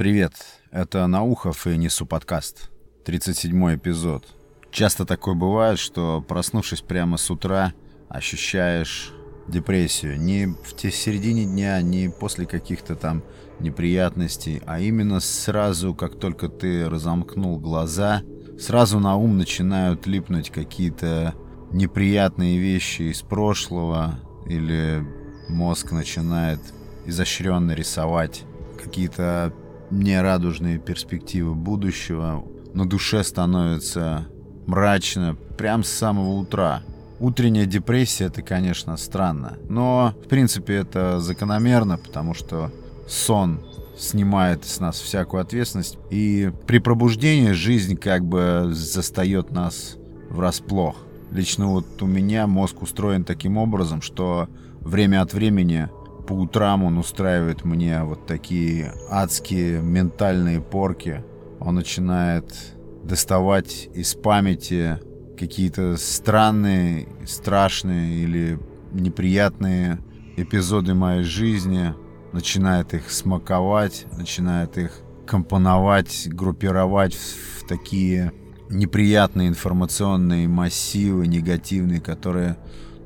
[0.00, 0.32] Привет,
[0.70, 2.70] это Наухов и Несу подкаст.
[3.04, 4.24] 37 эпизод.
[4.70, 7.74] Часто такое бывает, что проснувшись прямо с утра,
[8.08, 9.12] ощущаешь
[9.46, 10.18] депрессию.
[10.18, 13.22] Не в те середине дня, не после каких-то там
[13.58, 18.22] неприятностей, а именно сразу, как только ты разомкнул глаза,
[18.58, 21.34] сразу на ум начинают липнуть какие-то
[21.72, 25.06] неприятные вещи из прошлого, или
[25.50, 26.60] мозг начинает
[27.04, 28.44] изощренно рисовать
[28.82, 29.52] какие-то
[29.90, 32.44] нерадужные перспективы будущего.
[32.74, 34.26] На душе становится
[34.66, 36.82] мрачно прям с самого утра.
[37.18, 39.58] Утренняя депрессия это, конечно, странно.
[39.68, 42.72] Но, в принципе, это закономерно, потому что
[43.06, 43.60] сон
[43.98, 45.98] снимает с нас всякую ответственность.
[46.10, 49.96] И при пробуждении жизнь как бы застает нас
[50.30, 50.96] врасплох.
[51.30, 54.48] Лично вот у меня мозг устроен таким образом, что
[54.80, 55.88] время от времени
[56.30, 61.24] по утрам он устраивает мне вот такие адские ментальные порки.
[61.58, 62.54] Он начинает
[63.02, 65.00] доставать из памяти
[65.36, 68.60] какие-то странные, страшные или
[68.92, 69.98] неприятные
[70.36, 71.96] эпизоды моей жизни,
[72.32, 74.92] начинает их смаковать, начинает их
[75.26, 78.30] компоновать, группировать в, такие
[78.68, 82.56] неприятные информационные массивы, негативные, которые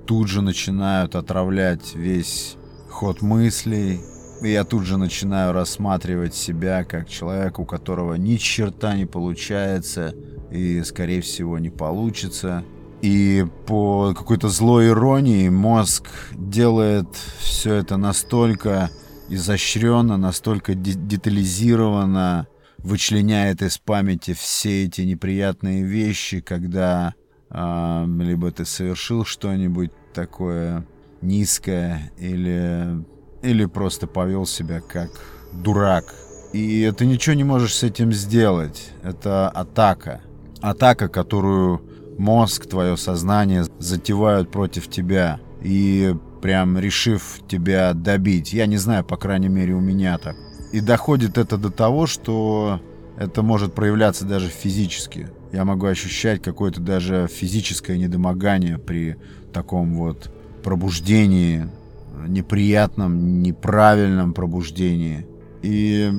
[0.06, 2.58] тут же начинают отравлять весь
[2.94, 4.00] ход мыслей.
[4.40, 10.14] И я тут же начинаю рассматривать себя как человека, у которого ни черта не получается
[10.50, 12.64] и, скорее всего, не получится.
[13.02, 18.90] И по какой-то злой иронии мозг делает все это настолько
[19.28, 22.46] изощренно, настолько детализированно,
[22.78, 27.14] вычленяет из памяти все эти неприятные вещи, когда
[27.50, 30.86] э, либо ты совершил что-нибудь такое
[31.24, 33.04] низкое или,
[33.42, 35.10] или просто повел себя как
[35.52, 36.14] дурак.
[36.52, 38.90] И ты ничего не можешь с этим сделать.
[39.02, 40.20] Это атака.
[40.60, 41.82] Атака, которую
[42.16, 45.40] мозг, твое сознание затевают против тебя.
[45.62, 48.52] И прям решив тебя добить.
[48.52, 50.36] Я не знаю, по крайней мере, у меня так.
[50.72, 52.80] И доходит это до того, что
[53.16, 55.28] это может проявляться даже физически.
[55.52, 59.16] Я могу ощущать какое-то даже физическое недомогание при
[59.52, 60.30] таком вот
[60.64, 61.68] пробуждении,
[62.26, 65.26] неприятном, неправильном пробуждении.
[65.62, 66.10] И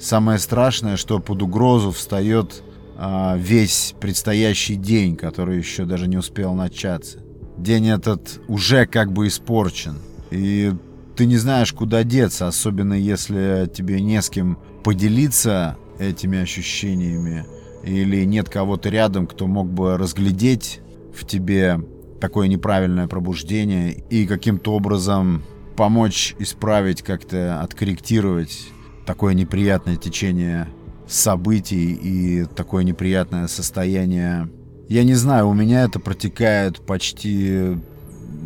[0.00, 2.62] самое страшное, что под угрозу встает
[2.96, 7.18] а, весь предстоящий день, который еще даже не успел начаться.
[7.56, 9.98] День этот уже как бы испорчен.
[10.30, 10.72] И
[11.16, 17.46] ты не знаешь, куда деться, особенно если тебе не с кем поделиться этими ощущениями,
[17.84, 20.80] или нет кого-то рядом, кто мог бы разглядеть
[21.14, 21.80] в тебе
[22.22, 25.42] такое неправильное пробуждение и каким-то образом
[25.76, 28.68] помочь исправить, как-то откорректировать
[29.04, 30.68] такое неприятное течение
[31.08, 34.48] событий и такое неприятное состояние.
[34.88, 37.76] Я не знаю, у меня это протекает почти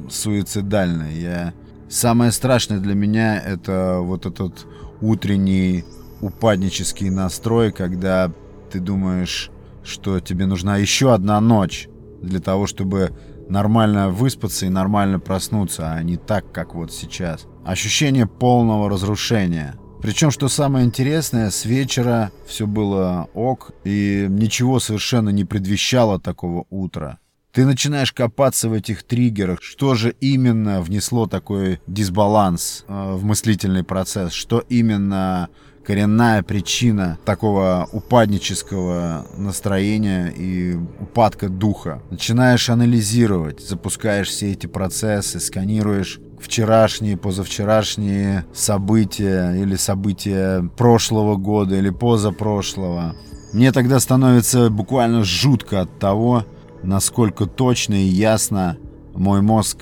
[0.08, 1.12] суицидально.
[1.12, 1.52] Я...
[1.90, 4.66] Самое страшное для меня это вот этот
[5.02, 5.84] утренний
[6.22, 8.32] упаднический настрой, когда
[8.72, 9.50] ты думаешь,
[9.84, 11.90] что тебе нужна еще одна ночь
[12.22, 13.12] для того, чтобы
[13.48, 17.46] нормально выспаться и нормально проснуться, а не так, как вот сейчас.
[17.64, 19.74] Ощущение полного разрушения.
[20.02, 26.66] Причем, что самое интересное, с вечера все было ок, и ничего совершенно не предвещало такого
[26.70, 27.18] утра.
[27.52, 33.82] Ты начинаешь копаться в этих триггерах, что же именно внесло такой дисбаланс э, в мыслительный
[33.82, 35.48] процесс, что именно
[35.86, 42.02] коренная причина такого упаднического настроения и упадка духа.
[42.10, 51.90] Начинаешь анализировать, запускаешь все эти процессы, сканируешь вчерашние, позавчерашние события или события прошлого года или
[51.90, 53.14] позапрошлого.
[53.52, 56.44] Мне тогда становится буквально жутко от того,
[56.82, 58.76] насколько точно и ясно
[59.14, 59.78] мой мозг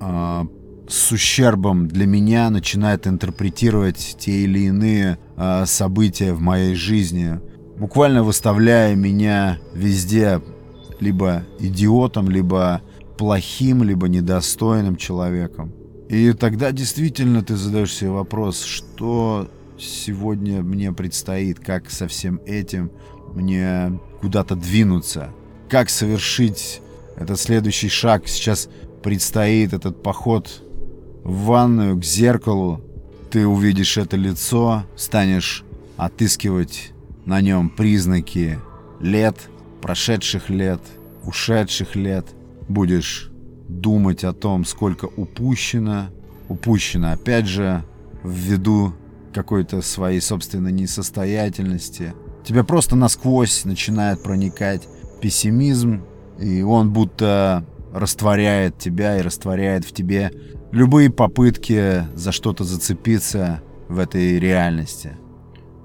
[0.00, 0.44] э,
[0.90, 7.40] с ущербом для меня начинает интерпретировать те или иные э, события в моей жизни,
[7.78, 10.42] буквально выставляя меня везде
[11.00, 12.82] либо идиотом, либо
[13.16, 15.72] плохим, либо недостойным человеком.
[16.10, 19.48] И тогда действительно ты задаешь себе вопрос, что
[19.78, 22.90] сегодня мне предстоит, как со всем этим
[23.34, 25.30] мне куда-то двинуться,
[25.70, 26.82] как совершить
[27.16, 28.28] этот следующий шаг.
[28.28, 28.68] Сейчас
[29.02, 30.62] предстоит этот поход
[31.24, 32.82] в ванную к зеркалу,
[33.30, 35.64] ты увидишь это лицо, станешь
[35.96, 36.92] отыскивать
[37.24, 38.58] на нем признаки
[39.00, 39.36] лет,
[39.80, 40.80] прошедших лет,
[41.24, 42.26] ушедших лет.
[42.68, 43.30] Будешь
[43.68, 46.08] думать о том, сколько упущено.
[46.48, 47.84] Упущено, опять же,
[48.24, 48.94] ввиду
[49.32, 52.14] какой-то своей собственной несостоятельности.
[52.44, 54.88] Тебя просто насквозь начинает проникать
[55.20, 56.02] пессимизм,
[56.40, 60.32] и он будто растворяет тебя и растворяет в тебе
[60.72, 65.16] любые попытки за что-то зацепиться в этой реальности.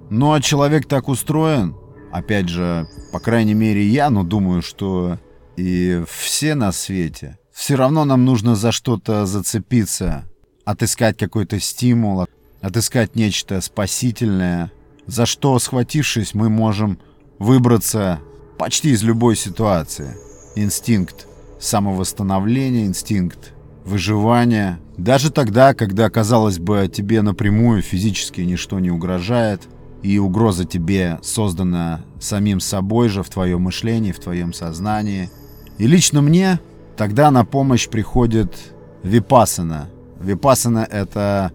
[0.09, 1.75] Ну а человек так устроен,
[2.11, 5.19] опять же, по крайней мере я, но думаю, что
[5.57, 10.25] и все на свете, все равно нам нужно за что-то зацепиться,
[10.65, 12.27] отыскать какой-то стимул,
[12.61, 14.71] отыскать нечто спасительное,
[15.07, 16.99] за что, схватившись, мы можем
[17.39, 18.19] выбраться
[18.57, 20.15] почти из любой ситуации.
[20.55, 21.27] Инстинкт
[21.59, 23.54] самовосстановления, инстинкт
[23.85, 24.79] выживания.
[24.97, 29.61] Даже тогда, когда, казалось бы, тебе напрямую физически ничто не угрожает,
[30.01, 35.29] и угроза тебе создана самим собой же в твоем мышлении, в твоем сознании.
[35.77, 36.59] И лично мне
[36.95, 38.55] тогда на помощь приходит
[39.03, 39.89] випасана.
[40.19, 41.51] Випасана— это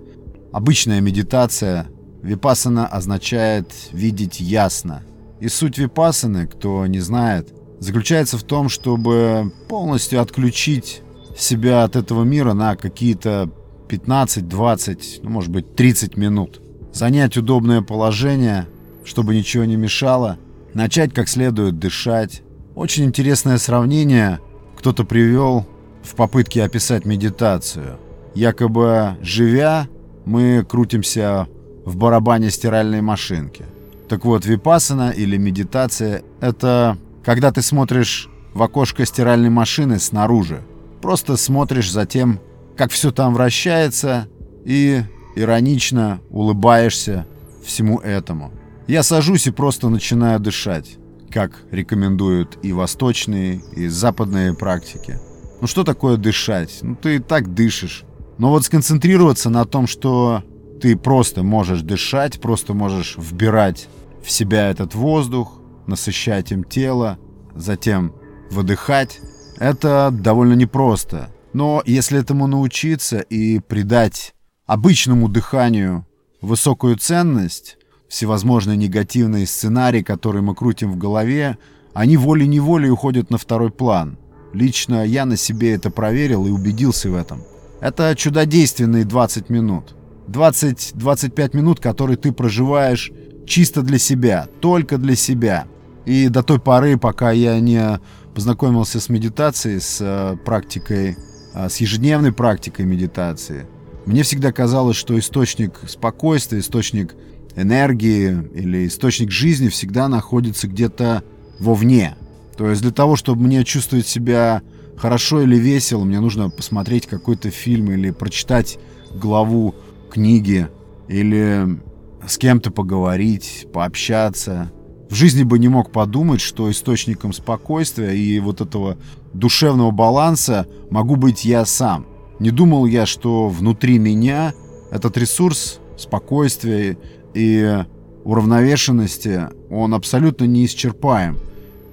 [0.53, 1.87] обычная медитация.
[2.23, 5.03] Випасана означает «видеть ясно».
[5.41, 7.49] И суть випасаны, кто не знает,
[7.79, 11.03] заключается в том, чтобы полностью отключить
[11.37, 13.51] себя от этого мира на какие-то
[13.89, 16.61] 15, 20, ну, может быть, 30 минут.
[16.93, 18.67] Занять удобное положение,
[19.05, 20.39] чтобы ничего не мешало.
[20.75, 22.43] Начать как следует дышать.
[22.75, 24.39] Очень интересное сравнение
[24.77, 25.67] кто-то привел
[26.03, 27.99] в попытке описать медитацию.
[28.35, 29.89] Якобы живя,
[30.25, 31.49] мы крутимся
[31.85, 33.65] в барабане стиральной машинки.
[34.09, 40.63] Так вот, випасана или медитация— это когда ты смотришь в окошко стиральной машины снаружи.
[41.03, 42.41] Просто смотришь за тем,
[42.77, 44.29] как все там вращается,
[44.65, 45.03] и
[45.35, 47.27] иронично улыбаешься
[47.65, 48.53] всему этому.
[48.87, 50.97] Я сажусь и просто начинаю дышать,
[51.31, 55.19] как рекомендуют и восточные, и западные практики.
[55.61, 56.79] Ну что такое дышать?
[56.83, 58.05] Ну ты и так дышишь.
[58.39, 60.43] Но вот сконцентрироваться на том, что
[60.81, 63.89] ты просто можешь дышать, просто можешь вбирать
[64.25, 67.19] в себя этот воздух, насыщать им тело,
[67.55, 68.15] затем
[68.51, 69.21] выдыхать,
[69.61, 71.31] это довольно непросто.
[71.53, 74.35] Но если этому научиться и придать
[74.67, 76.07] обычному дыханию
[76.41, 77.77] высокую ценность,
[78.09, 81.59] всевозможные негативные сценарии, которые мы крутим в голове,
[81.93, 84.17] они волей-неволей уходят на второй план.
[84.53, 87.43] Лично я на себе это проверил и убедился в этом.
[87.81, 89.95] Это чудодейственные 20 минут.
[90.29, 93.13] 20-25 минут, которые ты проживаешь
[93.47, 95.67] чисто для себя, только для себя.
[96.07, 98.01] И до той поры, пока я не
[98.35, 101.17] познакомился с медитацией, с э, практикой,
[101.55, 103.67] э, с ежедневной практикой медитации,
[104.07, 107.15] мне всегда казалось, что источник спокойствия, источник
[107.57, 111.23] энергии или источник жизни всегда находится где-то
[111.59, 112.17] вовне.
[112.57, 114.63] То есть для того, чтобы мне чувствовать себя
[114.97, 118.79] хорошо или весело, мне нужно посмотреть какой-то фильм или прочитать
[119.15, 119.75] главу
[120.11, 120.69] книги,
[121.09, 121.81] или
[122.27, 124.71] с кем-то поговорить, пообщаться.
[125.11, 128.97] В жизни бы не мог подумать, что источником спокойствия и вот этого
[129.33, 132.07] душевного баланса могу быть я сам.
[132.39, 134.55] Не думал я, что внутри меня
[134.93, 136.97] этот ресурс спокойствия
[137.35, 137.85] и
[138.23, 141.39] уравновешенности, он абсолютно неисчерпаем.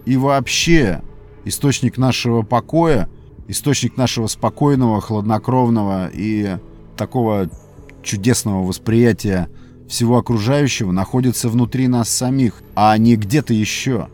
[0.06, 1.02] И вообще
[1.44, 3.10] источник нашего покоя,
[3.48, 6.58] источник нашего спокойного, хладнокровного и
[6.96, 7.50] такого
[8.04, 9.50] чудесного восприятия
[9.88, 14.10] всего окружающего находится внутри нас самих, а не где-то еще.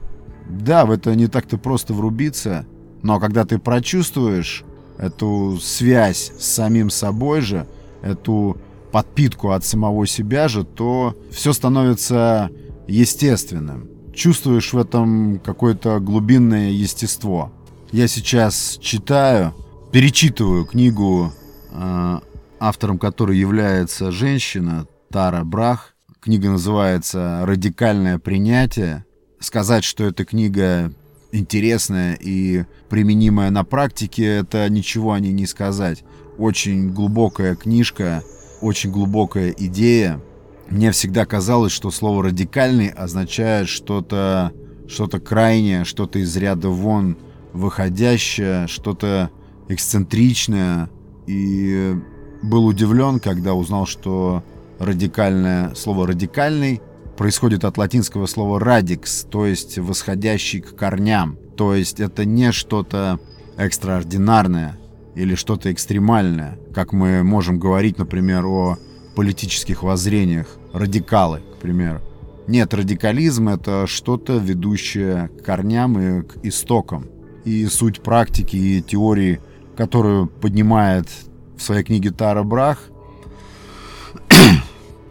[0.48, 2.66] Да, в это не так-то просто врубиться,
[3.02, 4.64] но когда ты прочувствуешь
[4.98, 7.68] эту связь с самим собой же,
[8.02, 8.58] эту
[8.92, 12.52] подпитку от самого себя же, то все становится
[12.88, 17.52] естественным чувствуешь в этом какое-то глубинное естество.
[17.92, 19.54] Я сейчас читаю,
[19.92, 21.32] перечитываю книгу,
[21.72, 22.20] э,
[22.60, 25.94] автором которой является женщина Тара Брах.
[26.20, 29.06] Книга называется «Радикальное принятие».
[29.40, 30.92] Сказать, что эта книга
[31.32, 36.04] интересная и применимая на практике, это ничего о ней не сказать.
[36.38, 38.24] Очень глубокая книжка,
[38.60, 40.20] очень глубокая идея–
[40.70, 44.52] мне всегда казалось, что слово «радикальный» означает что-то
[44.88, 47.18] что-то крайнее, что-то из ряда вон
[47.52, 49.30] выходящее, что-то
[49.68, 50.90] эксцентричное.
[51.28, 51.94] И
[52.42, 54.44] был удивлен, когда узнал, что
[54.80, 56.82] радикальное слово «радикальный»
[57.18, 61.38] происходит от латинского слова «радикс», то есть восходящий к корням.
[61.56, 63.20] То есть это не что-то
[63.58, 64.78] экстраординарное
[65.16, 68.78] или что-то экстремальное, как мы можем говорить, например, о
[69.16, 72.02] политических воззрениях, радикалы, к примеру.
[72.48, 77.06] Нет, радикализм— это что-то, ведущее к корням и к истокам.
[77.46, 79.40] И суть практики и теории,
[79.78, 81.08] которую поднимает
[81.56, 82.90] в своей книге Тара Брах,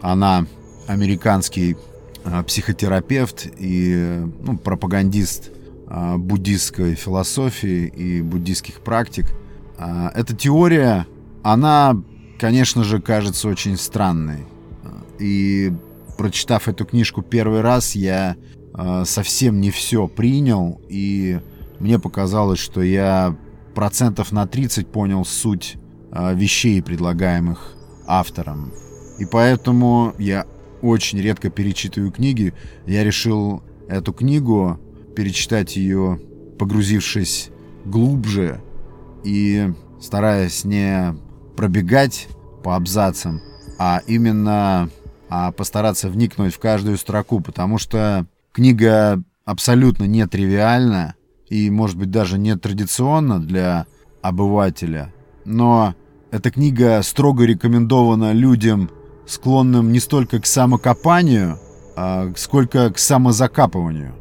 [0.03, 0.45] она
[0.85, 1.77] американский
[2.25, 5.51] а, психотерапевт и ну, пропагандист
[5.87, 9.27] а, буддистской философии и буддистских практик.
[9.77, 11.07] А, эта теория,
[11.41, 11.95] она,
[12.37, 14.45] конечно же, кажется очень странной.
[15.19, 15.71] И
[16.17, 18.35] прочитав эту книжку первый раз, я
[19.05, 21.39] совсем не все принял, и
[21.79, 23.37] мне показалось, что я
[23.75, 25.77] процентов на 30 понял суть
[26.11, 27.75] вещей, предлагаемых
[28.07, 28.73] автором.
[29.17, 30.45] И поэтому я
[30.81, 32.53] очень редко перечитываю книги.
[32.85, 34.79] Я решил эту книгу
[35.15, 36.19] перечитать ее,
[36.57, 37.49] погрузившись
[37.85, 38.61] глубже
[39.23, 41.15] и стараясь не
[41.55, 42.27] пробегать
[42.63, 43.41] по абзацам,
[43.77, 44.89] а именно
[45.29, 51.15] а постараться вникнуть в каждую строку, потому что книга абсолютно нетривиальна
[51.49, 53.85] и, может быть, даже не традиционна для
[54.21, 55.13] обывателя,
[55.45, 55.95] но
[56.31, 58.89] эта книга строго рекомендована людям,
[59.25, 61.59] склонным не столько к самокопанию,
[61.95, 64.15] а сколько к самозакапыванию.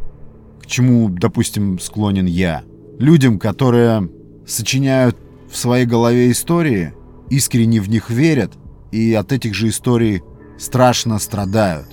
[0.60, 2.62] К чему, допустим, склонен я.
[2.98, 4.08] Людям, которые
[4.46, 5.16] сочиняют
[5.50, 6.94] в своей голове истории,
[7.30, 8.52] искренне в них верят
[8.90, 10.22] и от этих же историй
[10.58, 11.86] страшно страдают.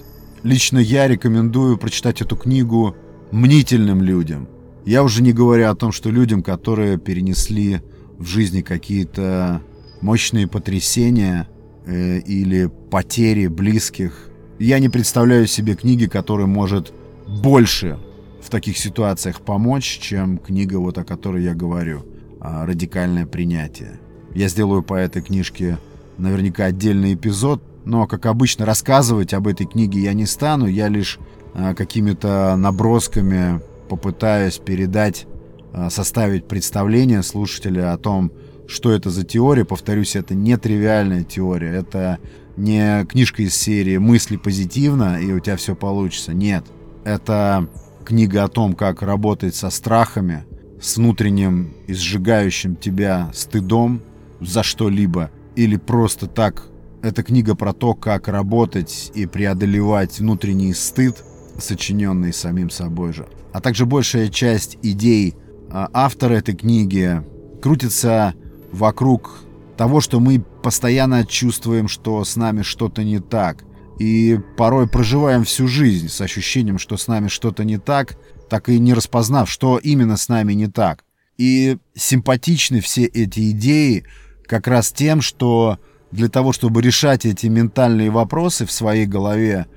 [0.44, 2.96] Лично я рекомендую прочитать эту книгу
[3.32, 4.48] мнительным людям.
[4.86, 7.82] Я уже не говорю о том, что людям, которые перенесли
[8.18, 9.62] в жизни какие-то
[10.01, 11.48] мощные потрясения–
[11.86, 14.29] э, или потери близких.
[14.59, 16.93] Я не представляю себе книги, которая может
[17.27, 18.00] больше
[18.41, 22.05] в таких ситуациях помочь, чем книга, вот о которой я говорю,
[22.39, 24.00] «Радикальное принятие».
[24.33, 25.77] Я сделаю по этой книжке
[26.17, 31.17] наверняка отдельный эпизод, но, как обычно, рассказывать об этой книге я не стану, я лишь
[31.53, 35.25] а, какими-то набросками попытаюсь передать,
[35.74, 38.31] а, составить представление слушателя о том,
[38.69, 39.65] что это за теория.
[39.65, 41.71] Повторюсь, это не тривиальная теория.
[41.71, 42.19] Это
[42.55, 46.33] не книжка из серии «Мысли позитивно, и у тебя все получится».
[46.33, 46.65] Нет.
[47.03, 47.67] Это
[48.05, 50.45] книга о том, как работать со страхами,
[50.79, 54.01] с внутренним изжигающим тебя стыдом
[54.39, 56.67] за что-либо, или просто так.
[57.01, 61.23] Это книга про то, как работать и преодолевать внутренний стыд,
[61.57, 63.27] сочиненный самим собой же.
[63.51, 65.35] А также большая часть идей
[65.71, 67.21] а, автора этой книги
[67.61, 68.35] крутится
[68.71, 69.43] вокруг
[69.77, 73.63] того, что мы постоянно чувствуем, что с нами что-то не так.
[73.97, 78.17] И порой проживаем всю жизнь с ощущением, что с нами что-то не так,
[78.49, 81.03] так и не распознав, что именно с нами не так.
[81.38, 84.05] И симпатичны все эти идеи
[84.45, 85.79] как раз тем, что
[86.11, 89.67] для того, чтобы решать эти ментальные вопросы в своей голове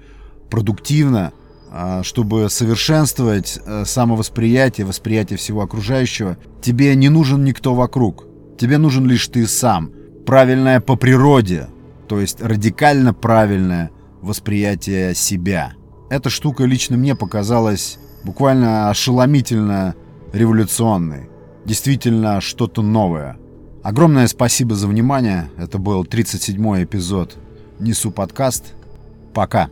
[0.51, 1.33] продуктивно,
[1.71, 8.27] а, чтобы совершенствовать э, самовосприятие, восприятие всего окружающего, тебе не нужен никто вокруг.
[8.59, 9.91] Тебе нужен лишь ты сам.
[10.27, 11.69] Правильное по природе,
[12.09, 13.91] то есть радикально правильное
[14.21, 15.75] восприятие себя.
[16.11, 19.95] Эта штука лично мне показалась буквально ошеломительно
[20.33, 21.29] революционной.
[21.65, 23.37] Действительно что-то новое.
[23.83, 25.51] Огромное спасибо за внимание.
[25.59, 27.37] Это был 37-й эпизод
[27.81, 28.75] «Несу подкаст».
[29.35, 29.71] Пока.